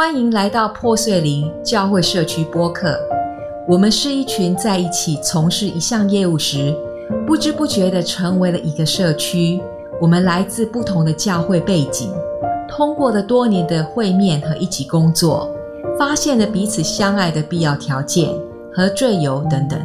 [0.00, 2.98] 欢迎来到破碎林教会社区播客。
[3.68, 6.74] 我们是一群在一起从事一项业务时，
[7.26, 9.60] 不知不觉的成为了一个社区。
[10.00, 12.10] 我们来自不同的教会背景，
[12.66, 15.54] 通过了多年的会面和一起工作，
[15.98, 18.30] 发现了彼此相爱的必要条件
[18.72, 19.78] 和罪由等等。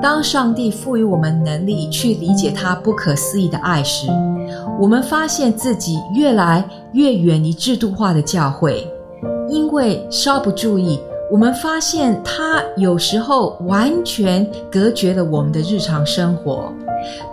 [0.00, 4.06] 当上帝赋予我们能力去理解他不可思议的爱时，
[4.78, 8.88] 我们发现自己越来越远离制度化的教会。
[9.48, 11.00] 因为稍不注意，
[11.30, 16.72] 我们发现它有时候完全隔绝了我们的日常生活。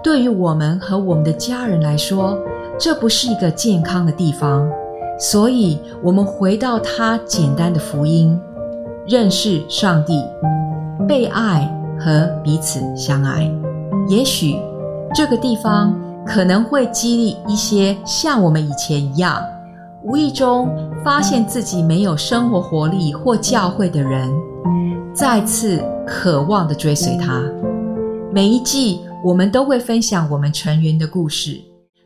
[0.04, 2.38] 对于我们和我们的家人来说，
[2.77, 4.70] 这不是一个健康的地方。
[5.20, 8.39] 所以，我们回到它简单的福音：
[9.08, 10.23] 认识上帝、
[11.08, 13.50] 被爱和彼此相爱。
[14.09, 14.59] 也许
[15.14, 15.95] 这个地方
[16.26, 19.39] 可能会激励一些像我们以前一样。
[20.04, 20.68] 无意中
[21.04, 24.32] 发现自己没有生活活力或教会的人，
[25.14, 27.44] 再次渴望的追随他。
[28.34, 31.59] 每一季我们都会分享我们成员的故事，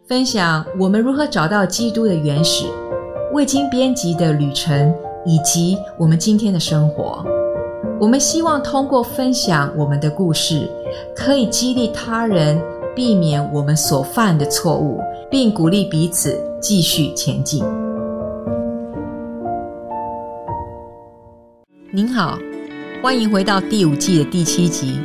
[0.08, 2.66] 分享我们如何找到基督的原始、
[3.34, 4.94] 未经编辑的旅程，
[5.26, 7.26] 以及我们今天的生活。
[7.98, 10.70] 我们希望通过分享我们的故事，
[11.16, 12.62] 可以激励他人
[12.94, 15.00] 避免我们所犯的错误，
[15.32, 17.64] 并鼓励彼此继续前进。
[21.96, 22.38] 您好，
[23.02, 25.00] 欢迎回到第五季的第七集。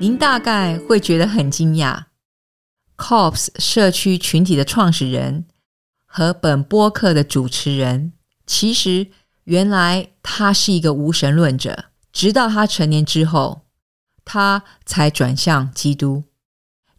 [0.00, 2.06] 您大概会觉得很惊讶
[2.96, 5.44] ，COPS 社区群体的创始人
[6.04, 8.12] 和本播客的主持人，
[8.44, 9.06] 其实
[9.44, 11.84] 原来他是一个无神论者。
[12.12, 13.62] 直到他成年之后，
[14.24, 16.24] 他才转向基督。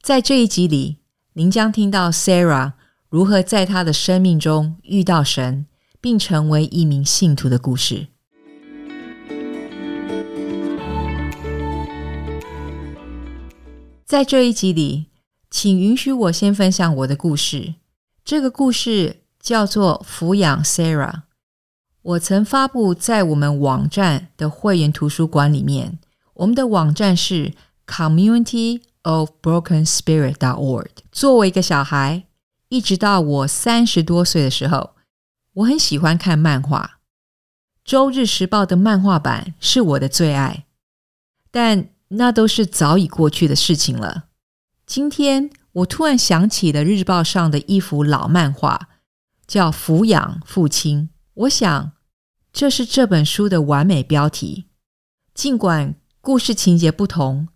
[0.01, 0.99] 在这一集里，
[1.33, 2.71] 您将听到 Sarah
[3.09, 5.65] 如何在他的生命中遇到神，
[5.99, 8.07] 并成为一名信徒的故事。
[14.05, 15.07] 在这一集里，
[15.49, 17.73] 请允许我先分享我的故事。
[18.23, 21.11] 这个故事叫做《抚养 Sarah》。
[22.03, 25.97] 我曾发布在我们网站的会员图书馆里面。
[26.35, 27.53] 我们的网站是
[27.87, 30.89] Community of Broken Spirit dot org。
[31.11, 32.25] 作为一个小孩，
[32.69, 34.91] 一直到我三十多岁的时候，
[35.53, 36.99] 我很喜欢看漫画。
[37.83, 40.65] 《周日时报》的漫画版是我的最爱，
[41.49, 41.89] 但。
[42.09, 44.25] 那都是早已过去的事情了。
[44.85, 48.89] 今天我突然想起了日报上的一幅老漫画，
[49.47, 51.01] 叫《抚养父亲》。
[51.33, 51.91] 我想，
[52.53, 54.65] 这是这本书的完美标题。
[55.33, 57.49] 尽管故事情节不同，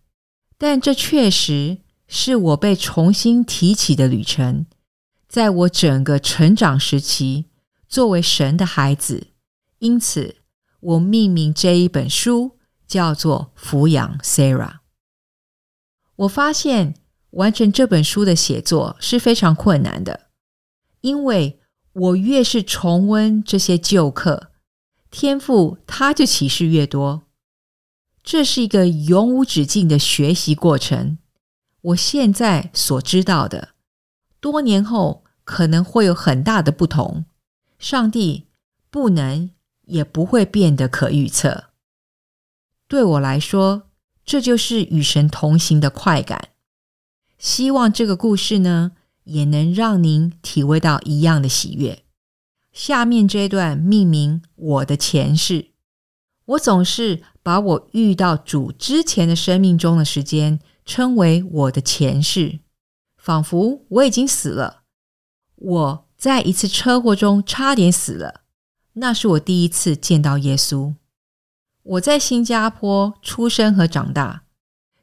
[0.58, 1.78] 但这确实
[2.08, 4.66] 是我被重新提起的旅程。
[5.30, 7.46] 在我整个成长时期，
[7.88, 9.28] 作为神的孩子，
[9.78, 10.38] 因此
[10.80, 12.59] 我命名这一本书。
[12.90, 14.80] 叫做抚养 Sarah。
[16.18, 16.96] 我发现
[17.30, 20.28] 完成这本书的写作是非常困难的，
[21.00, 21.62] 因为
[21.94, 24.52] 我越是重温这些旧课，
[25.10, 27.24] 天赋它就启示越多。
[28.22, 31.20] 这是一个永无止境的学习过程。
[31.82, 33.70] 我现在所知道的，
[34.42, 37.26] 多年后可能会有很大的不同。
[37.78, 38.48] 上帝
[38.90, 39.52] 不能
[39.86, 41.69] 也不会变得可预测。
[42.90, 43.84] 对我来说，
[44.26, 46.50] 这就是与神同行的快感。
[47.38, 48.94] 希望这个故事呢，
[49.26, 52.04] 也能让您体会到一样的喜悦。
[52.74, 55.70] 下面这段命名我的前世，
[56.46, 62.60] 我总是把我遇到主之前的生命中的时间称为我的前世，
[63.18, 64.82] 仿佛我已经死了。
[65.56, 68.42] 我在一次车祸中差点死了，
[68.94, 70.96] 那是我第一次见到耶稣。
[71.90, 74.44] 我在新加坡出生和长大，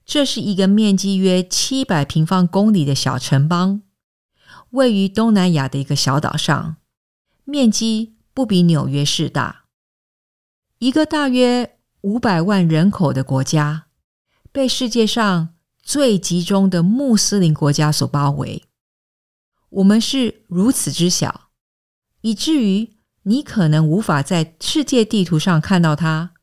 [0.04, 3.82] 这是一个面积约七百平方公里的小城邦，
[4.70, 6.76] 位于东南亚的一个小岛上，
[7.42, 9.64] 面积不比纽约市大。
[10.78, 13.86] 一个大约五百万人口的国家，
[14.52, 18.62] 被世界上最集中的穆斯林国家所包围。
[19.70, 21.48] 我们是如此之小，
[22.20, 22.94] 以至于
[23.24, 26.34] 你可能无法在世界地图上看到它。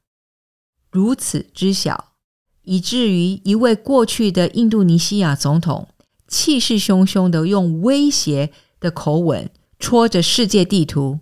[0.93, 2.13] 如此之小，
[2.61, 5.87] 以至于一位过去的印度尼西亚总统
[6.27, 9.49] 气势汹汹的用威胁的口吻
[9.79, 11.21] 戳着世界地图，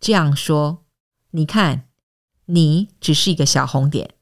[0.00, 0.86] 这样说
[1.32, 1.88] ：“你看，
[2.46, 4.14] 你只是一个小红点。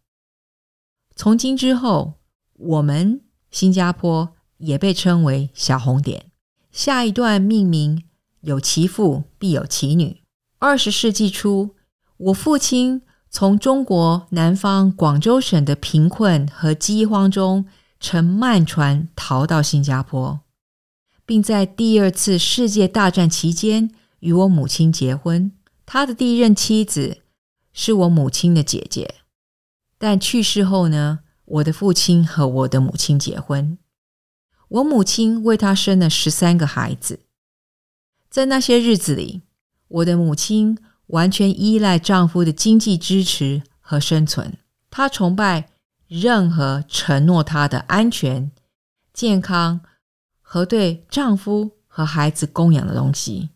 [1.15, 2.15] 从今之后，
[2.55, 3.21] 我们
[3.53, 6.33] 新加坡也被称为小红点。”
[6.73, 8.05] 下一段命名
[8.41, 10.23] 有其父必有其女。
[10.59, 11.77] 二十世纪初，
[12.17, 17.65] 我父亲从中国南方广州省的贫困和饥荒中
[18.01, 20.41] 乘慢船逃到新加坡，
[21.25, 25.53] 并在第二次世界大战期间与我母亲结婚。
[25.87, 27.19] 他的第一任妻子
[27.73, 29.15] 是我母亲的姐姐，
[29.97, 33.79] 但去世后呢，我的父亲和我的母亲结婚。
[34.69, 37.21] 我母亲为他生了十三个孩子。
[38.29, 39.43] 在那些日子里，
[39.89, 40.79] 我的母亲
[41.11, 44.57] 完全依赖丈夫的经济支持和生存。
[44.91, 45.71] 她崇拜
[46.09, 48.51] 任何承诺她的安全、
[49.13, 49.81] 健康
[50.41, 53.51] 和对丈夫和孩子供养的东西。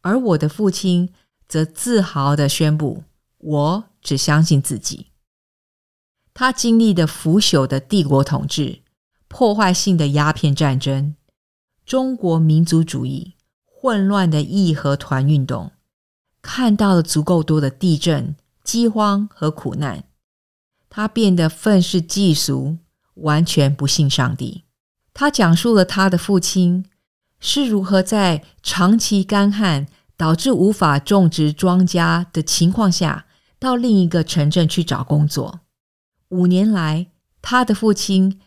[0.00, 1.12] 而我的父亲
[1.48, 3.04] 则自豪的宣布
[3.38, 5.08] ：“我只相信自己。”
[6.34, 8.82] 他经历的腐朽的帝国统治。
[9.32, 11.16] 破坏性的鸦片战争、
[11.86, 13.32] 中国民族主义、
[13.64, 15.72] 混乱的义和团运动，
[16.42, 20.04] 看到了足够多的地震、饥荒和苦难，
[20.90, 22.76] 他变得愤世嫉俗，
[23.14, 24.64] 完全不信上帝。
[25.14, 26.84] 他讲述了他的父亲
[27.40, 29.86] 是如何在长期干旱
[30.16, 33.24] 导致无法种植庄稼的情况下，
[33.58, 35.60] 到另一个城镇去找工作。
[36.28, 37.06] 五年来，
[37.40, 38.40] 他的父亲。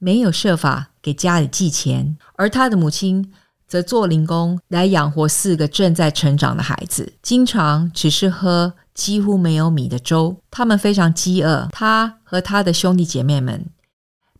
[0.00, 3.32] 没有设法给家里寄钱，而他的母亲
[3.68, 10.42] 则做零工来养活四个正在成长的孩子，经常只是喝几乎没有米的粥。
[10.50, 13.66] 他们非常饥饿，他和他的兄弟姐妹们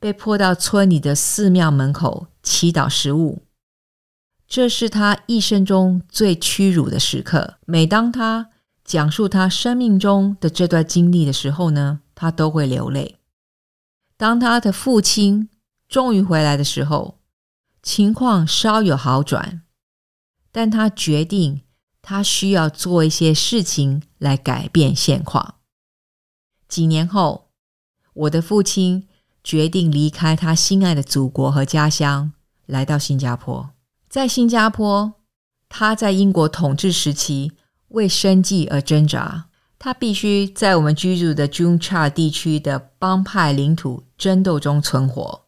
[0.01, 3.43] 被迫到村里的寺庙门口祈祷食物。
[4.49, 7.57] 这是他一生中最屈辱的时刻。
[7.67, 8.49] 每当他
[8.83, 13.17] 讲述他生命中的这段经历的时候呢，他都会流泪。
[14.17, 15.51] 当他的父亲
[15.87, 17.18] 终于回来的时候，
[17.91, 19.63] 情况稍有好转，
[20.53, 21.63] 但他决定
[22.03, 25.55] 他需要做一些事情来改变现况。
[26.69, 27.49] 几年后，
[28.13, 29.09] 我的父亲
[29.43, 32.35] 决定离开他心爱的祖国和家乡，
[32.67, 33.71] 来到新加坡。
[34.11, 35.15] 在新加坡，
[35.71, 37.53] 他在英国统治时期
[37.89, 39.47] 为生计而挣扎。
[39.79, 45.48] 他必须在我们居住的 Juncha 地区的帮派领土争斗中存活，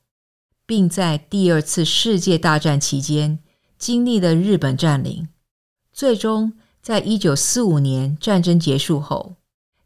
[0.71, 3.41] 并在第二次世界大战期间
[3.77, 5.27] 经历了日本占领。
[5.93, 9.35] 最终，在一九四五年战争结束后，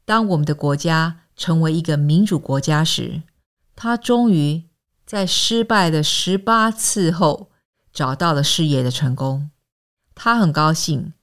[0.05, 3.23] 当我们的国家成为一个民主国家时，
[3.75, 4.65] 他终于
[5.07, 7.49] 在失败的十八次后
[7.91, 9.49] 找到了事业的成功。
[10.15, 11.15] 他很高兴，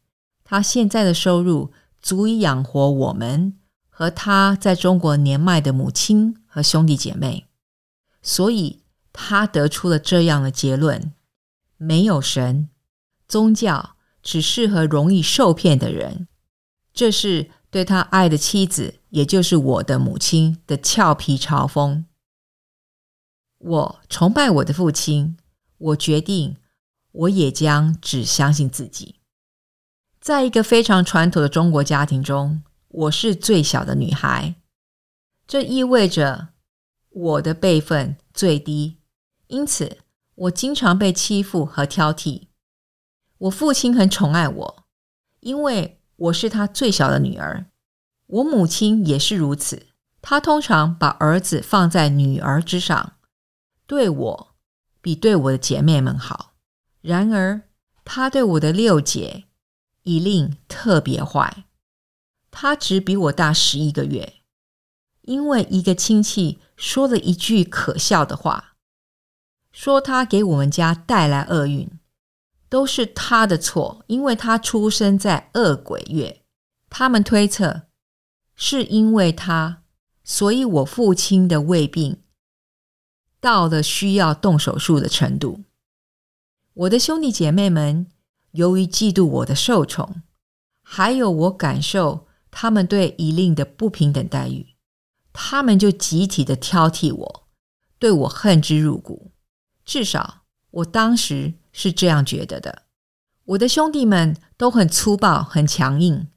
[0.43, 1.71] 他现在的收入。
[2.01, 7.45] 足以养活我们和他在中国年迈的母亲和兄弟姐妹，
[8.23, 8.80] 所以
[9.13, 11.13] 他得出了这样的结论：
[11.77, 12.69] 没有神，
[13.27, 16.27] 宗教只适合容易受骗的人。
[16.93, 22.03] 这是对他爱的妻子，也就是我的母亲的俏皮嘲讽。
[23.57, 25.37] 我崇拜我的父亲，
[25.77, 26.57] 我决定，
[27.11, 29.15] 我也将只相信自己。
[30.19, 34.55] 在一个非常传统的中国家庭中，我是最小的女孩，
[35.47, 36.49] 这意味着
[37.09, 38.97] 我的辈分最低，
[39.51, 39.97] 因此
[40.35, 42.47] 我经常被欺负和挑剔。
[43.37, 44.83] 我父亲很宠爱我，
[45.41, 47.65] 因为我是他最小的女儿。
[48.27, 49.87] 我母亲也是如此，
[50.21, 53.17] 她通常把儿子放在女儿之上，
[53.85, 54.55] 对我
[55.01, 56.53] 比对我的姐妹们好。
[57.01, 57.63] 然而，
[58.05, 59.45] 她对我的六姐。
[60.03, 61.65] 以令特别坏，
[62.49, 64.37] 他只比我大十一个月。
[65.21, 68.70] 因为一个亲戚说了一句可笑的话，
[69.71, 71.89] 说他给我们家带来厄运，
[72.69, 76.41] 都是他的错，因为他出生在恶鬼月。
[76.89, 77.83] 他们推测
[78.55, 79.83] 是因为他，
[80.23, 82.21] 所以我父亲的胃病
[83.39, 85.63] 到了需要动手术的程度。
[86.73, 88.07] 我的兄弟姐妹们。
[88.51, 90.23] 由于嫉妒我的受宠，
[90.83, 94.75] 还有我感受他们对伊令的不平等待遇，
[95.31, 97.47] 他们就集体的挑剔我，
[97.97, 99.31] 对我恨之入骨。
[99.85, 102.83] 至少我当时是这样觉得的。
[103.45, 106.27] 我的兄弟们都很粗暴、很强硬。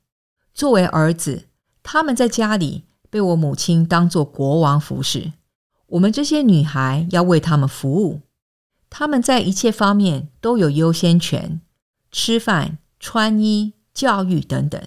[0.52, 1.48] 作为儿子，
[1.82, 5.32] 他们在家里被我母亲当作国王服侍，
[5.86, 8.22] 我们这些女孩要为他们服务。
[8.88, 11.60] 他们在一切方面都有优先权。
[12.12, 14.80] 吃饭、穿衣、教育等等。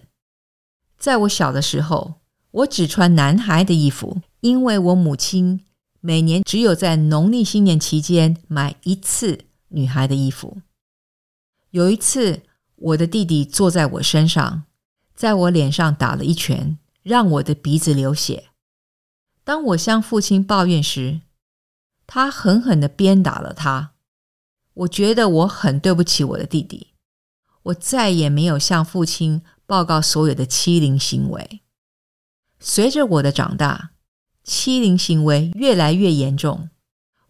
[0.97, 2.15] 在我小的时候，
[2.51, 5.65] 我只穿男孩的衣服，因为我母亲
[6.07, 10.61] 每年只有在农历新年期间买一次女孩的衣服。
[11.71, 12.43] 有一次，
[12.75, 14.63] 我的弟弟坐在我身上，
[15.13, 18.45] 在我脸上打了一拳，让我的鼻子流血。
[19.43, 21.19] 当我向父亲抱怨时，
[22.05, 23.91] 他狠狠的鞭打了他。
[24.75, 26.93] 我觉得我很对不起我的弟弟。
[27.63, 31.59] 我再也没有向父亲报告所有的欺凌行为。
[32.61, 33.91] 随着我的长大，
[34.47, 36.69] 欺凌行为越来越严重，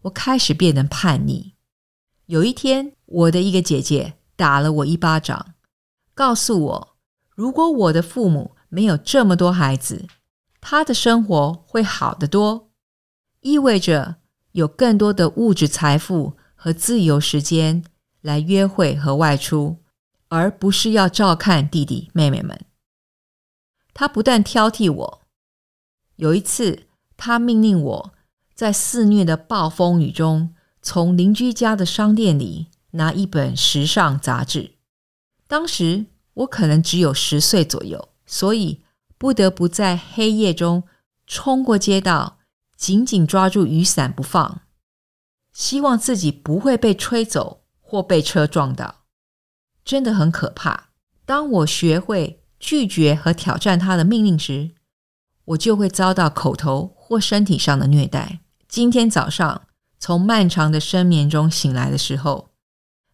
[0.02, 1.54] 我开始变得叛逆。
[2.26, 5.54] 有一天，我的一个姐姐打了我一巴掌，
[6.14, 6.96] 告诉我，
[7.34, 10.06] 如果我的父母没有这么多孩子，
[10.60, 12.70] 他的生活会好得多，
[13.40, 14.16] 意味着
[14.52, 17.84] 有更多的物质财富和自由时间
[18.20, 19.78] 来约会和外出。
[20.30, 22.66] 而不是要照看弟弟妹妹们。
[23.94, 25.22] 他不断挑剔我。
[26.16, 26.87] 有一次，
[27.18, 28.14] 他命令我
[28.54, 34.76] 在肆虐的暴风雨中，从邻居家的商店里拿一本时尚杂志。
[35.48, 38.82] 当时我可能只有十岁左右，所以
[39.18, 40.84] 不得不在黑夜中
[41.26, 42.38] 冲过街道，
[42.76, 44.60] 紧紧抓住雨伞不放，
[45.52, 49.02] 希望自己不会被吹走或被车撞到。
[49.84, 50.90] 真的很可怕。
[51.26, 54.70] 当我学会拒绝和挑战他的命令时，
[55.46, 58.40] 我就会遭到口头或身体上的虐待。
[58.68, 59.62] 今天早上
[59.98, 62.50] 从漫长的深眠中醒来的时候，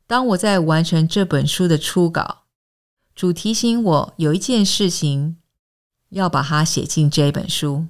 [0.08, 2.42] 当我在完成这本书的初稿，
[3.14, 5.36] 主提醒我有一件事情
[6.08, 7.86] 要把它写进这本书。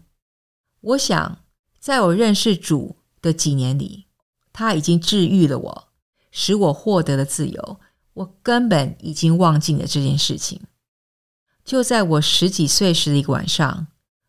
[0.83, 1.39] 我想，
[1.79, 4.05] 在我认识主的几年里，
[4.53, 5.89] 他已经治愈了我，
[6.31, 7.81] 使我获得了自由。
[8.13, 10.61] 我根本已经忘记了这件事情。
[11.65, 13.87] 就在我十几岁时的一个晚上，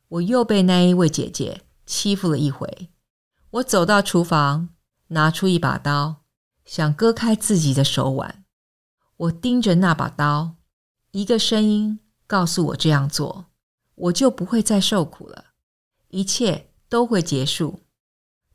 [0.08, 2.90] 我又被那一位姐姐欺负了一回。
[3.52, 4.70] 我走到厨房，
[5.08, 6.24] 拿出一把刀，
[6.66, 8.44] 想割开自己的手腕。
[9.18, 10.56] 我盯着那把刀，
[11.12, 13.46] 一个声音告诉我这样做，
[13.96, 15.46] 我就不会再受苦了，
[16.10, 17.82] 一切都会结束。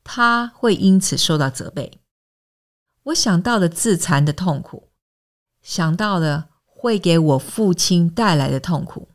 [0.05, 2.01] 他会因此受到责备。
[3.05, 4.91] 我想到了自残的痛苦。
[5.63, 9.11] 想到了会给我父亲带来的痛苦，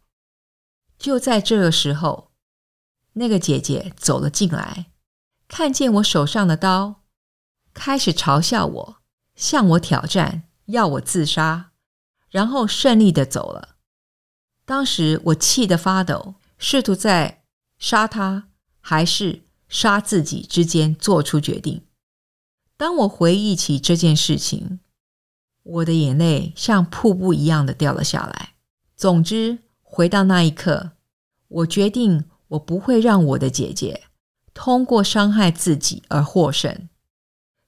[0.99, 2.31] 就在这个时候，
[3.15, 4.85] 那个姐姐走了进来，
[5.47, 7.03] 看见我手上的刀，
[7.73, 8.97] 开始嘲笑我，
[9.35, 11.71] 向我挑战，要我自杀，
[12.29, 13.75] 然后顺利的走了。
[14.63, 17.43] 当时我气得发抖，试图在
[17.77, 21.81] 杀他还是杀自己之间做出决定。
[22.77, 24.79] 当我回忆起这件事情。
[25.67, 28.53] 我的眼泪像瀑布一样的掉了下来。
[28.95, 30.91] 总之，回到那一刻，
[31.47, 34.03] 我决定我不会让我的姐姐
[34.53, 36.87] 通过伤害自己而获胜。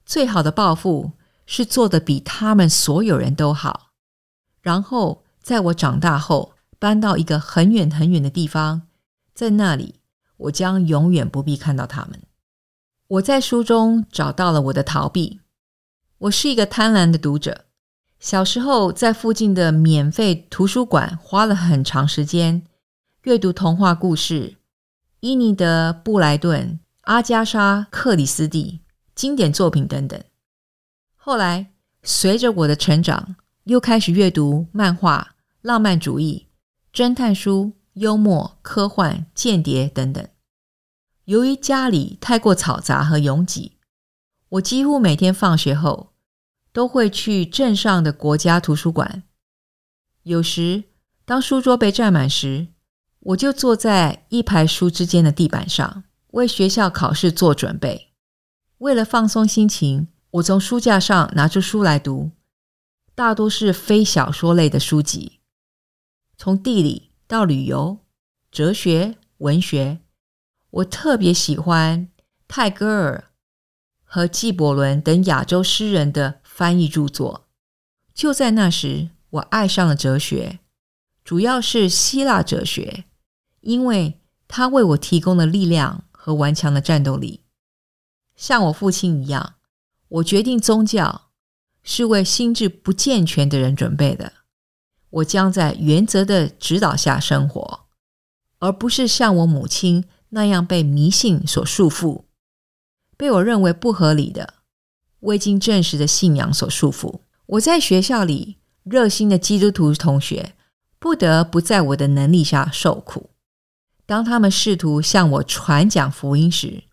[0.06, 1.12] 最好的报复
[1.46, 3.90] 是做的比他们所有人都好。
[4.60, 8.82] 然后，在我长大后，搬到一个很远很远的地方，
[9.34, 9.96] 在那里，
[10.36, 12.22] 我将永远不必看到他们。
[13.08, 15.40] 我在书中找到了我的逃避。
[16.18, 17.66] 我是一个贪婪的读者。
[18.18, 22.66] 小时候，在附近的免费图书馆花了很长时间
[23.22, 24.56] 阅读童话故事，
[25.20, 28.80] 伊尼德·布莱顿、阿加莎·克里斯蒂
[29.14, 30.22] 经典作品等等。
[31.16, 31.72] 后来，
[32.02, 36.48] 随着我的成长，又开始阅读漫画、浪漫主义、
[36.92, 40.26] 侦探书、幽默、科幻、间谍等等。
[41.24, 43.72] 由于家里太过嘈杂和拥挤，
[44.50, 46.12] 我几乎每天放学后。
[46.70, 49.24] 都会去镇上的国家图书馆。
[50.22, 50.84] 有时，
[51.24, 52.68] 当书桌被占满时，
[53.20, 58.12] 我就坐在一排书之间的地板上，为学校考试做准备。
[58.78, 62.30] 为了放松心情，我从书架上拿出书来读，
[63.14, 65.40] 大多是非小说类的书籍，
[66.36, 67.98] 从地理到旅游、
[68.50, 70.00] 哲学、文学。
[70.70, 72.08] 我特别喜欢
[72.46, 73.30] 泰戈尔
[74.04, 76.40] 和纪伯伦等亚洲诗人的。
[76.58, 77.46] 翻译著作。
[78.12, 80.58] 就在那时，我爱上了哲学，
[81.28, 83.04] 主要是希腊哲学，
[83.60, 84.18] 因为
[84.48, 87.44] 它为我提供了力量和顽强的战斗力。
[88.34, 89.56] 像我父亲一样，
[90.08, 91.28] 我决定宗教
[91.82, 94.32] 是为心智不健全的人准备的。
[95.10, 97.80] 我将在原则的指导下生活，
[98.60, 102.24] 而不是像我母亲那样被迷信所束缚，
[103.18, 104.54] 被我认为不合理的。
[105.20, 110.54] 未经证实的信仰所束缚，我在学校里热心的基督徒同学
[110.98, 113.30] 不得不在我的能力下受苦。
[114.06, 116.84] 当他们试图向我传讲福音时，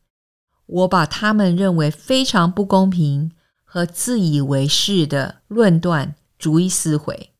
[0.66, 3.32] 我把他们认为非常不公平
[3.64, 7.32] 和自以为是的论断逐一撕毁，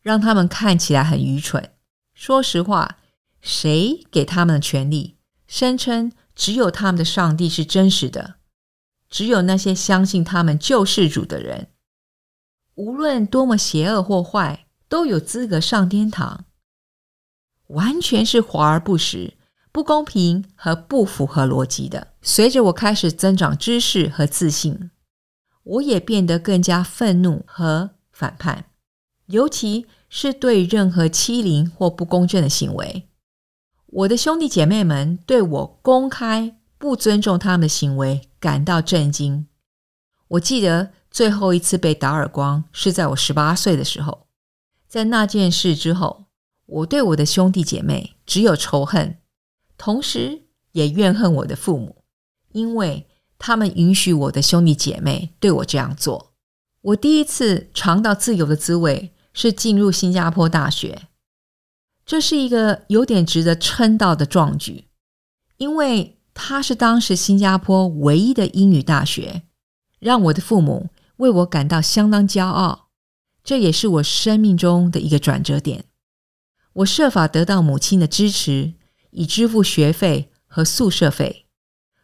[0.00, 1.70] 让他们看起来很愚蠢，
[2.12, 2.98] 说实话，
[3.40, 8.36] 谁给他们的权利，声称只有他们的上帝是真实的？
[9.08, 11.68] 只有那些相信他们救世主的人，
[12.74, 14.61] 无论多么邪恶或坏，
[14.92, 16.44] 都有资格上天堂。
[17.68, 19.38] 完全是华而不实、
[19.72, 22.08] 不公平和不符合逻辑的。
[22.20, 24.90] 随着我开始增长知识和自信，
[25.62, 28.66] 我也变得更加愤怒和反叛，
[29.28, 33.08] 尤其是对任何欺凌或不公正的行为。
[33.86, 36.58] 我的兄弟姐妹们对我公开。
[36.76, 39.46] 不尊重他们的行为，感到震惊。
[40.26, 44.21] 我记得最后一次被打耳光是在我十八岁的时候。
[44.92, 46.26] 在那件事之后，
[46.66, 49.16] 我对我的兄弟姐妹只有仇恨，
[49.78, 52.04] 同时也怨恨我的父母，
[52.50, 53.06] 因为
[53.38, 56.34] 他们允许我的兄弟姐妹对我这样做。
[56.82, 61.08] 我第一次尝到自由的滋味是进入新加坡大学，
[62.04, 64.88] 这是一个有点值得称道的壮举，
[65.56, 66.18] 因为。
[66.34, 69.42] 它是当时新加坡唯一的英语大学，
[69.98, 72.88] 让我的父母为我感到相当骄傲。
[73.44, 75.84] 这也是我生命中的一个转折点。
[76.74, 78.74] 我设法得到母亲的支持，
[79.10, 81.46] 以支付学费和宿舍费。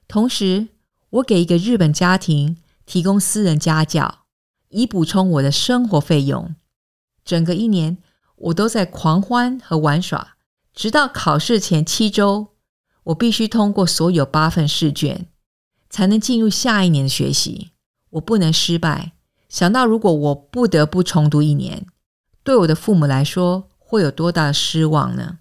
[0.06, 0.68] 同时，
[1.10, 4.26] 我给一个日本家庭提供私人家教，
[4.68, 6.54] 以补充我的生活费用。
[7.24, 7.98] 整个一年，
[8.36, 10.36] 我都在狂欢和玩耍，
[10.74, 12.48] 直到考试前七周。
[13.04, 15.28] 我必须通过所有八份试卷，
[15.88, 17.70] 才能进入下一年的学习。
[18.10, 19.12] 我不能失败。
[19.48, 21.86] 想到如果我不得不重读一年，
[22.42, 25.38] 对我的父母来说会有多大的失望呢？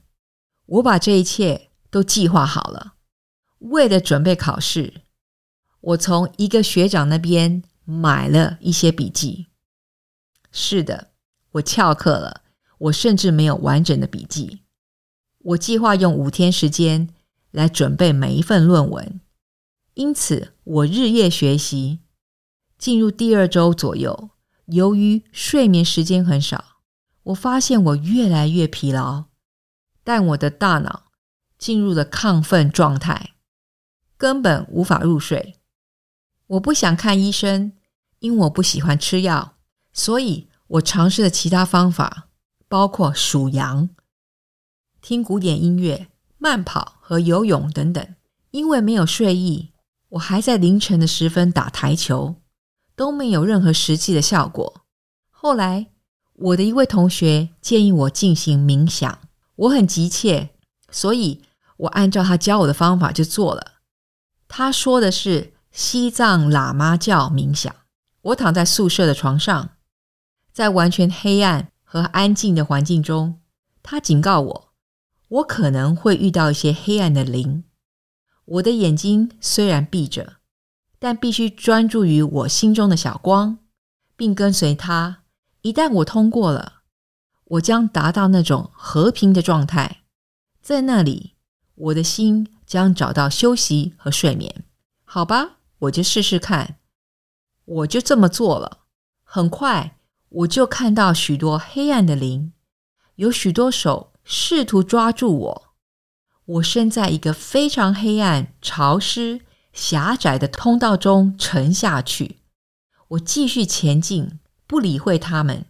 [0.65, 2.95] 我把这一切都计划好了。
[3.59, 5.01] 为了准备考试，
[5.81, 9.47] 我从一个学长那边买了一些笔记。
[10.51, 11.11] 是的，
[11.51, 12.41] 我翘课了。
[12.77, 14.61] 我甚至没有完整的笔记。
[15.39, 17.09] 我计划用五天时间。
[17.51, 19.19] 来准备每一份论文，
[19.95, 22.01] 因此我日夜学习。
[22.77, 24.29] 进入第二周左右，
[24.65, 26.79] 由于睡眠时间很少，
[27.23, 29.25] 我发现我越来越疲劳，
[30.03, 31.05] 但我的大脑
[31.57, 33.31] 进入了亢奋状态，
[34.17, 35.55] 根本无法入睡。
[36.47, 37.73] 我不想看医生，
[38.19, 39.57] 因为我不喜欢吃药，
[39.91, 42.29] 所以我尝试了其他方法，
[42.67, 43.89] 包括数羊、
[45.01, 46.09] 听古典音乐。
[46.39, 48.15] 慢跑和游泳等等，
[48.51, 49.73] 因为没有睡意，
[50.09, 52.35] 我还在凌晨的时分打台球，
[52.97, 54.81] 都没有任何实际的效果。
[55.29, 55.91] 后来，
[56.33, 59.19] 我的一位同学建议我进行冥想，
[59.55, 60.49] 我很急切，
[60.91, 61.43] 所以
[61.77, 63.73] 我按照他教我的方法就做了。
[64.47, 67.73] 他说的是西藏喇嘛教冥想。
[68.21, 69.69] 我躺在宿舍的床上，
[70.51, 73.39] 在完全黑暗和安静的环境中，
[73.83, 74.73] 他警告我。
[75.27, 77.63] 我可能会遇到一些黑暗的灵。
[78.45, 80.36] 我的眼睛虽然闭着，
[80.99, 83.59] 但必须专注于我心中的小光，
[84.15, 85.23] 并跟随它。
[85.61, 86.81] 一旦我通过了，
[87.45, 90.03] 我将达到那种和平的状态，
[90.61, 91.33] 在那里，
[91.75, 94.65] 我的心将找到休息和睡眠。
[95.03, 96.77] 好吧，我就试试看。
[97.65, 98.79] 我就这么做了。
[99.23, 99.97] 很快，
[100.29, 102.53] 我就看到许多黑暗的灵，
[103.15, 104.13] 有许多手。
[104.29, 105.73] 试图抓住我，
[106.43, 109.39] 我身在一个非常黑暗、潮湿、
[109.77, 112.39] 狭窄的通道中沉下去。
[113.09, 115.67] 我继续前进，不理会他们，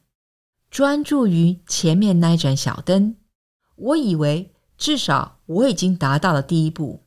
[0.72, 3.18] 专注于前面那盏小灯。
[3.76, 7.04] 我以为至少我已经达到了第一步，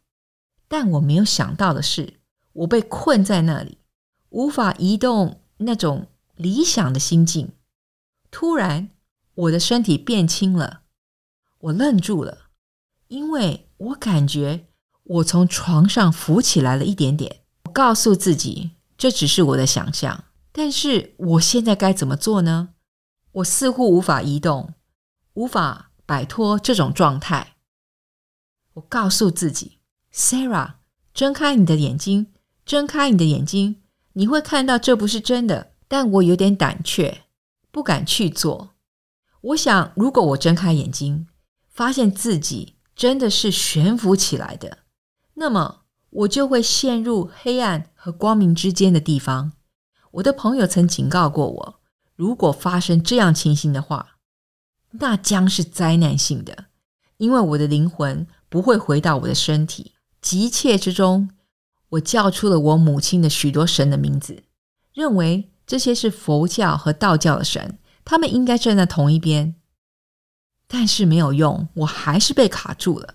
[0.68, 2.20] 但我没有想到的是，
[2.52, 3.78] 我被困在那里，
[4.28, 5.38] 无法移动。
[5.62, 7.52] 那种理想的心境，
[8.30, 8.88] 突然，
[9.34, 10.84] 我的身体变轻了。
[11.58, 12.46] 我愣住了，
[13.08, 14.68] 因为我感觉
[15.10, 17.40] 我从床上浮起来了一点点。
[17.64, 20.24] 我告诉自己，这只是我的想象。
[20.52, 22.70] 但是我现在该怎么做呢？
[23.32, 24.74] 我似乎无法移动，
[25.34, 27.54] 无法摆脱这种状态。
[28.74, 29.78] 我告诉自己
[30.14, 30.74] ，Sarah，
[31.12, 32.28] 睁开你的眼睛，
[32.64, 35.72] 睁开你的眼睛，你会看到这不是真的。
[35.88, 37.22] 但我有点胆怯，
[37.72, 38.74] 不敢去做。
[39.40, 41.26] 我想，如果我睁开眼睛，
[41.68, 44.78] 发现自己真的是悬浮起来的，
[45.40, 49.52] 那么我就会陷入黑暗和光明之间的地方。
[50.12, 51.80] 我的朋友曾警告过我，
[52.14, 54.18] 如果发生这样情形的话，
[54.92, 56.66] 那将是灾难性的，
[57.16, 59.94] 因为我的灵魂不会回到我的身体。
[60.20, 61.30] 急切之中，
[61.90, 64.42] 我叫出了我母亲的许多神的名字，
[64.92, 69.54] 认为这些是佛教和道教的神，他们应该站在同一边。
[70.68, 73.14] 但是没有用，我还是被卡住了。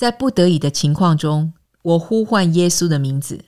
[0.00, 3.44] 在不得已的情况中，我呼唤耶稣的名字。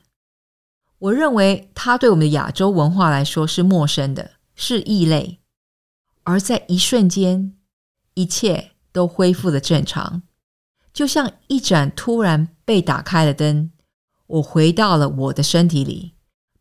[0.99, 5.41] 我认为他对我们的亚洲文化来说是陌生的，是异类。
[6.25, 7.57] 而在一瞬间，
[8.13, 10.25] 一切都恢复了正常，
[10.93, 13.73] 就像一盏突然被打开的灯。
[14.27, 16.13] 我回到了我的身体里，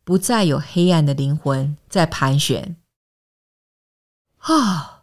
[0.04, 2.76] 不再有黑暗的灵魂在盘旋。
[4.38, 5.02] 啊！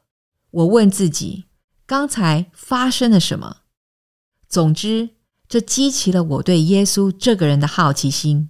[0.50, 1.46] 我问自己，
[1.86, 3.58] 刚才发生了什么？
[4.50, 5.12] 总之，
[5.48, 8.50] 这激起了我对耶稣这个人的好奇心。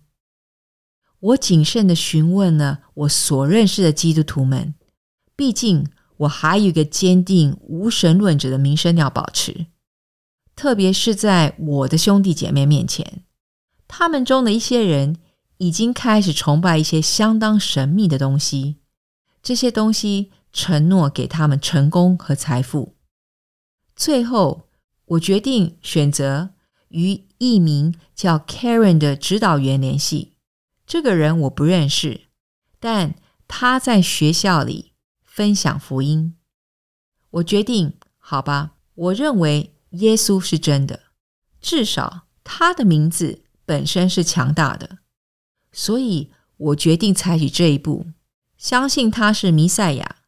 [1.19, 4.73] 我谨慎的询问了我所认识的基督徒们，
[5.35, 5.85] 毕竟
[6.15, 9.67] 我还有一个坚定无神论者的名声要保持，
[10.55, 13.25] 特别是在我的兄弟姐妹面前。
[13.89, 15.17] 他们中的一些人
[15.57, 18.77] 已经开始崇拜一些相当神秘的东西，
[19.43, 22.95] 这些东西承诺给他们成功和财富。
[23.93, 24.68] 最后，
[25.10, 26.52] 我决定选择
[26.89, 30.34] 与一名叫 Karen 的指导员联系。
[30.86, 32.28] 这个人我不认识，
[32.80, 33.15] 但
[33.48, 34.93] 他在学校里
[35.24, 36.36] 分享福音。
[37.32, 41.04] 我决定，好吧，我认为耶稣是真的，
[41.62, 43.43] 至少他的名字。
[43.65, 44.98] 本身是强大的，
[45.72, 48.08] 所以我决定采取这一步，
[48.58, 50.24] 相信他是弥赛亚，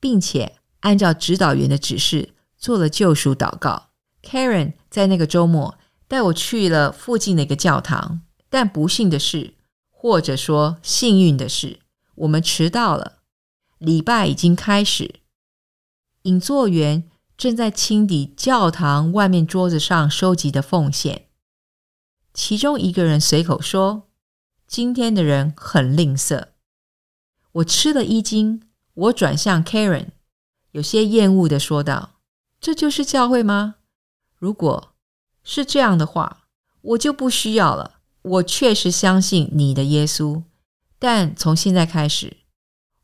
[0.00, 3.90] 并且按照指导员的指示做了救赎祷告。
[4.24, 9.54] Karen 在那个周末带我去了附近的一个教堂，但不幸的是，
[9.90, 11.80] 或者说幸运的是，
[12.16, 13.18] 我们迟到了。
[13.78, 15.16] 礼拜已经开始，
[16.22, 17.04] 引座员
[17.36, 21.26] 正在清理教堂外面桌子上收集的奉献。
[22.32, 24.08] 其中一个人随口说
[24.66, 26.46] ：“今天的人很吝啬。”
[27.52, 28.62] 我吃了一惊。
[28.94, 30.10] 我转向 Karen，
[30.70, 32.20] 有些厌恶的说道
[32.60, 33.74] ：“这就是教会吗？
[34.44, 34.92] 如果
[35.42, 36.44] 是这样的话，
[36.82, 38.00] 我就不需要了。
[38.20, 40.42] 我确实相信你的耶稣，
[40.98, 42.36] 但从现在开始，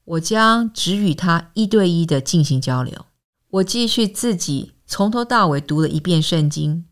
[0.04, 3.06] 我将只与他一对一的进行交流。”
[3.52, 6.84] 我继续自己从头到尾读了一遍圣经。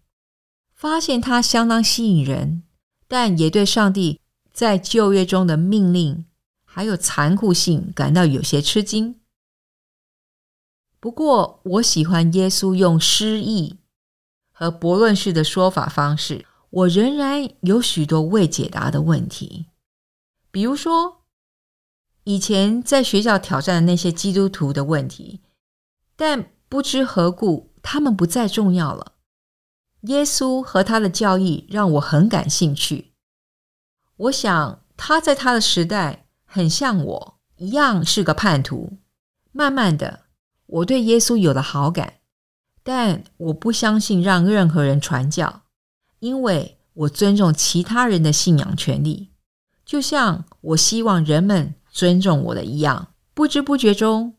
[0.72, 2.62] 发现它相当吸引人，
[3.06, 6.24] 但也对上帝在旧约中的命令
[6.64, 9.20] 还有残酷性感到有些吃惊。
[10.98, 13.76] 不过，我喜欢耶稣用诗意
[14.59, 16.44] 和驳论式的说法方式。
[16.71, 19.66] 我仍然有许多未解答的问题，
[20.51, 21.23] 比如说
[22.25, 25.42] 以前在学校挑战的那些基督徒的问题，
[26.16, 29.12] 但不知何故，他们不再重要了。
[30.03, 33.12] 耶稣和他的教义让我很感兴趣。
[34.16, 38.99] 我想他在他的时代很像我一样是个叛徒。
[39.53, 40.25] 慢慢的，
[40.66, 42.17] 我对耶稣有了好感，
[42.88, 45.61] 但我不相信让任何人传教，
[46.20, 49.29] 因为我尊重其他人的信仰权利，
[49.85, 53.09] 就像我希望人们尊重我的一样。
[53.35, 54.37] 不知不觉中，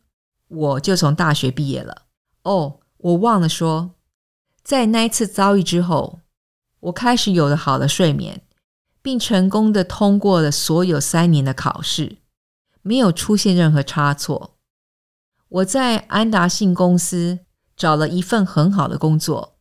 [0.47, 2.07] 我就从大学毕业了。
[2.41, 3.91] 哦，我忘了说。
[4.63, 6.21] 在那一次遭遇之后，
[6.79, 8.41] 我开始有了好的睡眠，
[9.03, 12.17] 并成功的通过了所有三年的考试，
[12.81, 14.55] 没有出现任何差错。
[15.49, 17.41] 我在安达信公司
[17.79, 19.55] 找了一份很好的工作，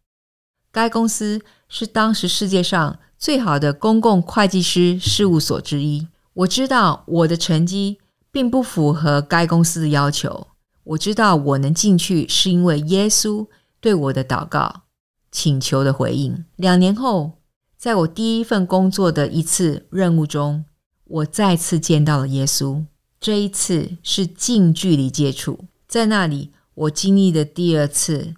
[0.73, 6.09] 该公司是当时世界上最好的公共会计师事务所之一。
[6.35, 7.99] 我知道我的成绩
[8.33, 10.49] 并不符合该公司的要求，
[10.83, 13.47] 我知道我能进去是因为耶稣
[13.81, 14.83] 对我的祷告。
[15.31, 16.45] 请求的回应。
[16.57, 17.33] 两年后，
[17.77, 20.65] 在我第一份工作的一次任务中，
[21.05, 22.85] 我再次见到了耶稣。
[23.21, 28.35] 这一次是近距离接触，在那里，我经历的第二次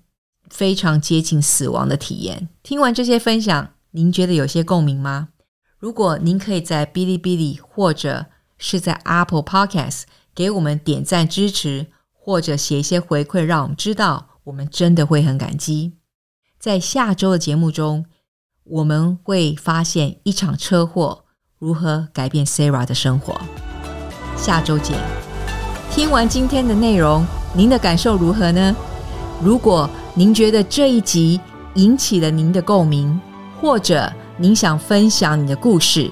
[0.49, 2.49] 非常接近死亡的体验。
[2.63, 5.29] 听完这些分享，您觉得有些共鸣吗？
[5.79, 8.27] 如果您可以在哔哩哔哩或者
[8.57, 15.93] 是在 Apple Podcast 给我们点赞支持，或者写一些回馈，让我们知道，我们真的会很感激。
[16.59, 18.07] 在下周的节目中，
[18.65, 21.25] 我们会发现一场车祸
[21.59, 23.39] 如何改变 Sarah 的生活。
[24.37, 24.99] 下周见！
[25.91, 28.75] 听完今天的内容，您的感受如何呢？
[29.43, 31.41] 如果您觉得这一集
[31.75, 33.21] 引起了您的共鸣，
[33.61, 36.11] 或者您想分享你的故事，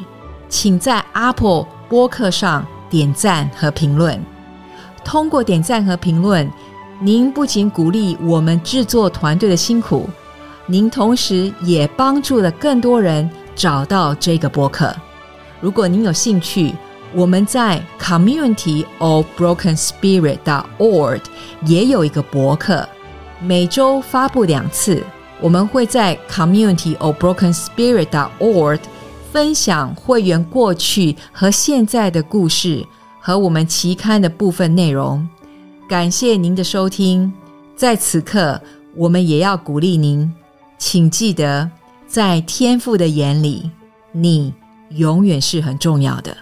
[0.49, 4.21] 请在 Apple 播客上点赞和评论。
[5.05, 6.51] 通过点赞和评论，
[7.01, 10.09] 您不仅鼓励我们制作团队的辛苦。
[10.67, 14.95] 您同时也帮助了更多人找到这个博客。
[15.61, 16.75] 如果您有兴趣，
[17.15, 20.39] 我们在 Community of Broken Spirit.
[20.45, 21.23] dot org
[21.67, 22.89] 也有一个博客，
[23.41, 25.03] 每周发布两次。
[25.41, 28.81] 我们会在 community of broken spirit dot org
[29.31, 32.85] 分享会员过去和现在的故事
[33.21, 35.29] 和我们期刊的部分内容。
[35.89, 37.33] 感谢您的收听，
[37.77, 38.61] 在此刻，
[38.97, 40.29] 我们也要鼓励您，
[40.77, 41.71] 请记得，
[42.09, 43.71] 在天父的眼里，
[44.11, 44.53] 你
[44.91, 46.37] 永远是很重要的。